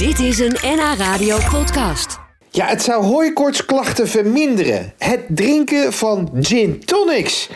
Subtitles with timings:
[0.00, 2.18] Dit is een NH Radio podcast.
[2.50, 4.92] Ja, het zou hooikoortsklachten verminderen.
[4.98, 7.48] Het drinken van gin tonics.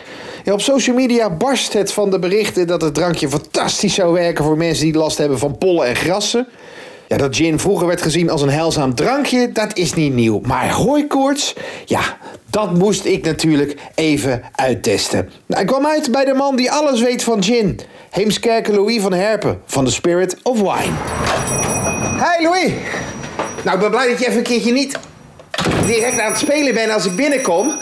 [0.43, 4.43] Ja, op social media barst het van de berichten dat het drankje fantastisch zou werken
[4.43, 6.47] voor mensen die last hebben van pollen en grassen.
[7.07, 10.39] Ja, dat gin vroeger werd gezien als een heilzaam drankje, dat is niet nieuw.
[10.43, 11.55] Maar hooikoorts,
[11.85, 12.17] ja,
[12.49, 15.29] dat moest ik natuurlijk even uittesten.
[15.45, 17.79] Nou, ik kwam uit bij de man die alles weet van gin.
[18.09, 20.93] Heemskerken Louis van Herpen van The Spirit of Wine.
[22.17, 22.71] Hey Louis!
[23.63, 24.97] Nou, ik ben blij dat je even een keertje niet
[25.85, 27.77] direct aan het spelen bent als ik binnenkom.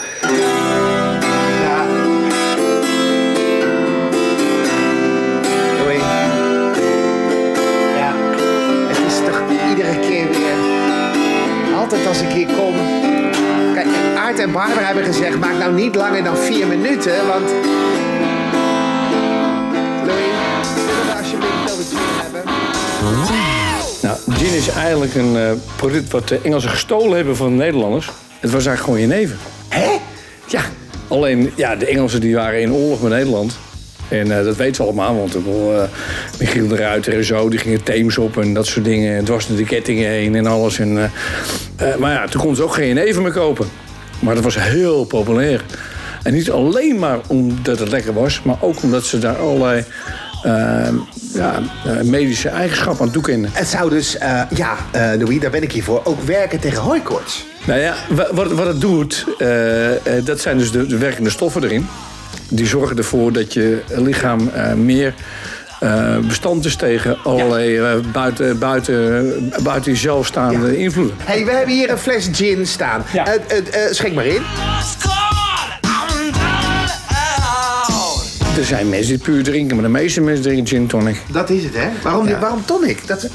[12.07, 12.73] Als ik hier kom...
[13.73, 15.39] Kijk, Aart en Barbara hebben gezegd...
[15.39, 17.49] maak nou niet langer dan vier minuten, want...
[20.05, 20.25] Louis,
[20.75, 22.43] zullen we alsjeblieft wel de gin hebben?
[24.01, 28.09] Nou, gin is eigenlijk een eh, product wat de Engelsen gestolen hebben van de Nederlanders.
[28.39, 29.37] Het was eigenlijk gewoon jenever.
[29.67, 29.99] Hè?
[30.47, 30.61] Ja,
[31.07, 33.57] alleen ja, de Engelsen die waren in oorlog met Nederland.
[34.19, 35.83] En eh, dat weten we allemaal, want bedoel, eh,
[36.39, 39.15] Michiel de Ruiter en zo, die gingen Theems op en dat soort dingen.
[39.15, 40.79] Het was door de kettingen heen en alles.
[40.79, 41.11] En,
[41.75, 43.67] eh, maar ja, toen konden ze ook geen jenever meer kopen.
[44.19, 45.63] Maar dat was heel populair.
[46.23, 49.83] En niet alleen maar omdat het lekker was, maar ook omdat ze daar allerlei
[50.43, 50.87] eh,
[51.33, 51.59] ja,
[52.03, 53.49] medische eigenschappen aan toekenden.
[53.53, 54.17] Het zou dus,
[54.55, 57.45] ja, Louis, daar ben ik hier voor, ook werken tegen hooikoorts.
[57.65, 59.25] Nou ja, wa- wat, wat het doet,
[60.23, 61.87] dat zijn dus de, de werkende stoffen erin.
[62.49, 65.13] Die zorgen ervoor dat je lichaam eh, meer
[65.79, 70.77] eh, bestand is tegen allerlei eh, buiten, buiten, buiten jezelf staande Ja.
[70.77, 71.15] invloeden.
[71.19, 73.03] hey, we hebben hier een fles gin staan.
[73.13, 73.25] Ja.
[73.27, 73.37] Eh,
[73.91, 74.41] schenk maar in.
[78.57, 81.21] Er zijn mensen die puur drinken, maar de meeste mensen drinken gin tonic.
[81.31, 81.87] Dat is het, hè?
[82.03, 83.07] Waarom, waarom tonic?
[83.07, 83.29] Dat,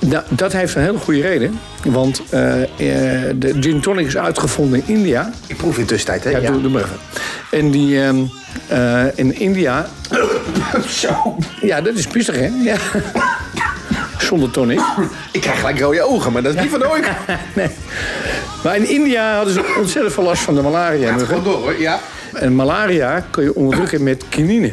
[0.00, 1.58] Nou, dat heeft een hele goede reden.
[1.84, 5.30] Want de gin tonic is uitgevonden in India.
[5.46, 6.30] ik proef in tussentijd, hè?
[6.30, 6.88] Ja, Doe, even.
[7.50, 8.16] En die ehm,
[8.66, 9.86] eh, in India
[11.00, 11.36] Zo.
[11.60, 12.50] Ja, dat is pissig, hè?
[12.62, 12.76] Ja.
[14.18, 14.80] Zonder tonic.
[15.32, 17.16] Ik krijg gelijk rode ogen, maar dat is niet van hooikoorts.
[17.54, 17.68] Nee.
[18.62, 21.12] Maar in India hadden ze ontzettend veel last van de malaria.
[21.12, 21.80] Gaat gewoon door, hoor.
[21.80, 22.00] Ja.
[22.32, 24.72] En malaria kun je onderdrukken met kinine.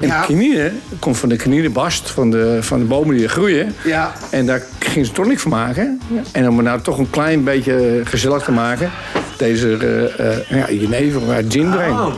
[0.00, 0.20] En Ja.
[0.20, 3.74] kinine komt van de kininebast, van de, van de bomen die er groeien.
[3.84, 4.12] Ja.
[4.30, 6.00] En daar gingen ze tonic van maken.
[6.32, 8.90] En om het nou toch een klein beetje gezellig te maken...
[9.36, 11.90] deze eh eh ja, jenever waar gin doorheen.
[11.90, 12.14] Oh.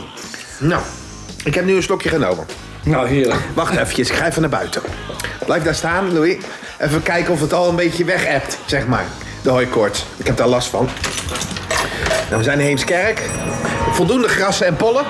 [0.59, 0.81] Nou,
[1.43, 2.45] ik heb nu een slokje genomen.
[2.83, 3.39] Nou, heerlijk.
[3.53, 4.81] Wacht eventjes, ik ga even naar buiten.
[5.45, 6.37] Blijf daar staan, Louis.
[6.79, 9.05] Even kijken of het al een beetje weg hebt, zeg maar.
[9.41, 10.05] De hooikoorts.
[10.17, 10.87] Ik heb daar last van.
[12.29, 13.21] Nou, we zijn in Heemskerk.
[13.91, 15.05] Voldoende grassen en pollen.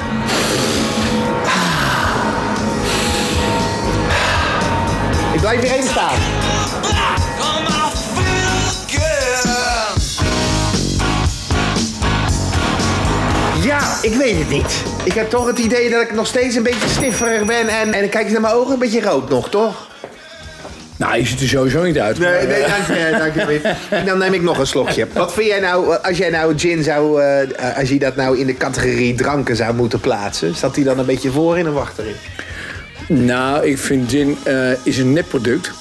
[5.58, 6.20] Blijf weer even staan.
[13.64, 14.84] Ja, ik weet het niet.
[15.04, 17.68] Ik heb toch het idee dat ik nog steeds een beetje stifferig ben.
[17.68, 19.90] En, en ik kijk eens naar mijn ogen, een beetje rood nog, toch?
[20.98, 22.20] Nou, je ziet er sowieso niet uit.
[22.20, 23.46] Nee, nee, dank je, dank je.
[23.46, 23.62] Louis.
[24.08, 25.08] Dan neem ik nog een slokje.
[25.14, 28.46] Wat vind jij nou, als jij nou gin zou, eh, als je dat nou in
[28.46, 32.16] de categorie dranken zou moeten plaatsen, zat die dan een beetje voorin of achterin?
[33.14, 35.72] Nou, ik vind gin eh, is een nepproduct.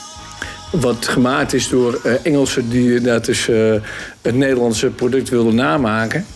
[0.70, 3.74] Wat gemaakt is door eh, Engelsen die dat dus, eh,
[4.22, 6.26] het Nederlandse product wilden namaken.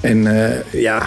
[0.00, 1.02] En eh, ja,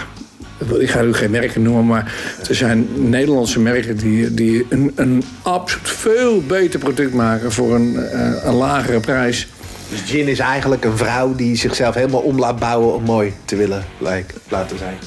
[0.79, 2.13] ik ga nu geen merken noemen, maar
[2.47, 7.95] er zijn Nederlandse merken die, die een, een absoluut veel beter product maken voor een,
[7.97, 9.47] eh, een lagere prijs.
[9.89, 13.55] Dus gin is eigenlijk een vrouw die zichzelf helemaal om laat bouwen om mooi te
[13.55, 14.97] willen lijken, laten zijn.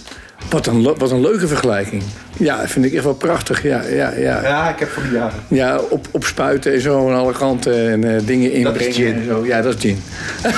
[0.50, 2.03] Wat een, wat een leuke vergelijking.
[2.36, 3.62] Ja, vind ik echt wel prachtig.
[3.62, 4.42] Ja, ja, ja.
[4.42, 5.38] Ja, ik heb van die jaren.
[5.48, 8.92] Ja, op, op spuiten en zo aan alle kanten en eh, dingen inbrengen.
[8.92, 9.14] gin.
[9.14, 9.47] En zo.
[9.47, 10.03] Ja, dat is gin.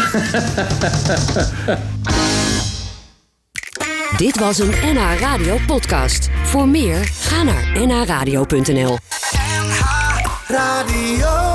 [4.16, 6.28] Dit was een NH Radio podcast.
[6.42, 8.96] Voor meer, ga naar nhradio.nl.
[10.48, 11.53] Radio.